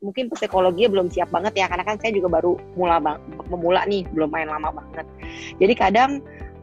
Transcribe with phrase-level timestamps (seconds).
[0.00, 3.20] mungkin psikologinya belum siap banget ya karena kan saya juga baru mula bang,
[3.52, 5.06] memula nih belum main lama banget.
[5.60, 6.10] Jadi kadang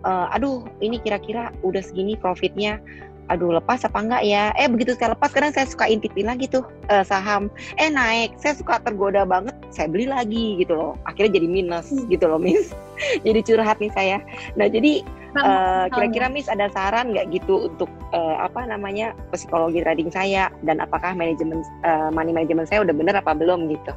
[0.02, 2.82] uh, aduh ini kira-kira udah segini profitnya
[3.28, 4.56] aduh lepas apa enggak ya?
[4.56, 7.52] Eh begitu saya lepas kadang saya suka intipin lagi tuh uh, saham.
[7.78, 10.94] Eh naik saya suka tergoda banget saya beli lagi gitu loh.
[11.06, 12.08] Akhirnya jadi minus hmm.
[12.10, 12.74] gitu loh miss.
[13.30, 14.18] Jadi curhat nih saya.
[14.58, 15.06] Nah jadi
[15.44, 20.50] uh, kira-kira miss ada saran nggak gitu untuk uh, apa namanya psikologi trading saya?
[20.64, 23.94] Dan apakah manajemen uh, money management saya udah bener apa belum gitu?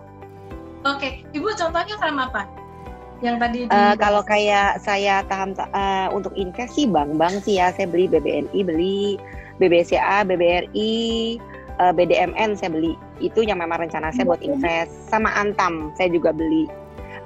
[0.89, 1.13] Oke okay.
[1.37, 2.49] ibu contohnya saham apa?
[3.21, 7.69] Yang tadi uh, kalau kayak saya taham uh, untuk invest sih bank-bank sih ya.
[7.77, 9.21] Saya beli BBNI beli
[9.61, 10.93] BBCA BBRI
[11.85, 12.97] uh, BDMN saya beli.
[13.21, 14.89] Itu yang memang rencana saya buat invest.
[15.13, 16.65] Sama Antam saya juga beli.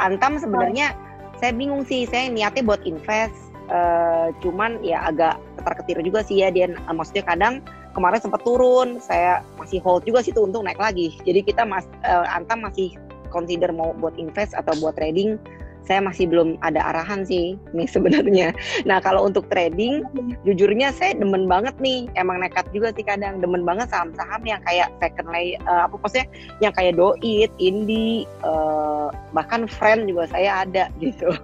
[0.03, 1.39] Antam sebenarnya oh.
[1.39, 2.11] saya bingung sih.
[2.11, 7.25] Saya niatnya buat invest uh, cuman ya agak ketar-ketir juga sih ya dia uh, maksudnya
[7.25, 7.65] kadang
[7.95, 11.15] kemarin sempat turun saya masih hold juga sih tuh untuk naik lagi.
[11.23, 12.93] Jadi kita mas uh, Antam masih
[13.31, 15.39] consider mau buat invest atau buat trading.
[15.85, 18.57] Saya masih belum ada arahan sih nih sebenarnya.
[18.89, 20.01] Nah kalau untuk trading,
[20.49, 23.39] jujurnya saya demen banget nih, emang nekat juga sih kadang.
[23.45, 26.27] Demen banget saham-saham yang kayak second lay, uh, apa maksudnya
[26.65, 31.37] yang kayak Doit, Indi, uh, bahkan Friend juga saya ada gitu.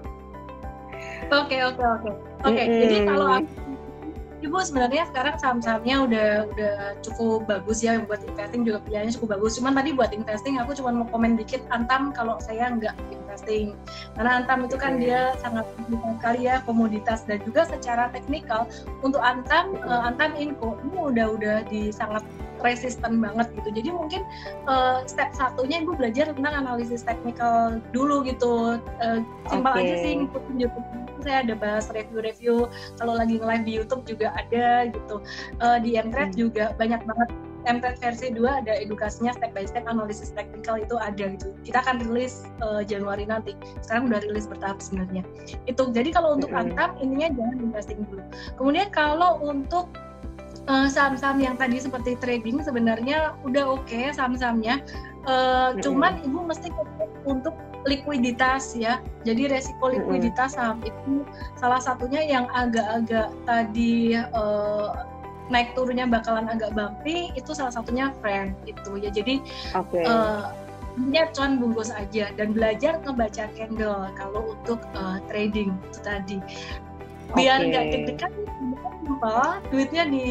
[1.31, 2.11] Oke oke oke
[2.43, 2.63] oke.
[2.67, 3.39] Jadi kalau
[4.41, 9.61] Ibu sebenarnya sekarang saham-sahamnya udah udah cukup bagus ya buat investing juga pilihannya cukup bagus.
[9.61, 13.77] Cuman tadi buat investing aku cuma mau komen dikit Antam kalau saya nggak investing.
[14.17, 18.65] Karena Antam itu kan dia sangat sekali ya komoditas dan juga secara teknikal
[19.05, 22.25] untuk Antam uh, Antam Info ini udah udah di sangat
[22.63, 23.69] resisten banget gitu.
[23.73, 24.23] Jadi mungkin
[24.69, 28.81] uh, step satunya ibu belajar tentang analisis teknikal dulu gitu.
[29.01, 29.85] Uh, simpel okay.
[29.85, 30.87] aja sih ngikutin YouTube
[31.21, 32.67] saya ada bahas review-review
[32.99, 35.21] kalau lagi nge-live di YouTube juga ada gitu
[35.61, 36.41] uh, di Mtrade hmm.
[36.41, 37.29] juga banyak banget
[37.61, 42.01] Mtrade versi 2 ada edukasinya step by step analisis teknikal itu ada gitu kita akan
[42.09, 43.53] rilis uh, Januari nanti
[43.85, 45.23] sekarang udah rilis bertahap sebenarnya
[45.69, 46.61] itu jadi kalau untuk hmm.
[46.65, 48.25] antam ininya jangan investing dulu
[48.57, 49.93] kemudian kalau untuk
[50.91, 54.83] saham-saham yang tadi seperti trading sebenarnya udah oke okay saham-sahamnya
[55.27, 55.81] uh, hmm.
[55.83, 56.69] cuman ibu mesti
[57.25, 57.55] untuk
[57.89, 59.01] likuiditas ya.
[59.25, 61.25] Jadi resiko likuiditas saham itu
[61.57, 65.09] salah satunya yang agak-agak tadi uh,
[65.49, 69.09] naik turunnya bakalan agak bumpy itu salah satunya friend itu ya.
[69.09, 69.41] Jadi
[69.73, 70.05] okay.
[70.05, 70.53] uh,
[71.01, 76.39] eh, cuan bungkus aja dan belajar ngebaca candle kalau untuk uh, trading itu tadi
[77.37, 77.93] biar nggak okay.
[77.95, 78.33] deg-degan
[79.05, 80.27] simpel duitnya di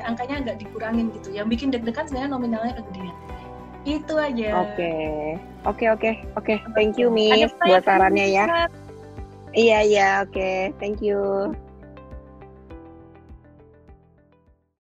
[0.00, 1.28] angkanya nggak dikurangin gitu.
[1.34, 3.16] Yang bikin deg-degan sebenarnya nominalnya kegedean
[3.84, 4.48] itu aja.
[4.64, 4.92] Oke.
[5.68, 6.10] Oke oke.
[6.40, 8.68] Oke thank you Miss buat sarannya ya.
[9.54, 10.34] Iya iya oke.
[10.34, 10.72] Okay.
[10.80, 11.52] thank you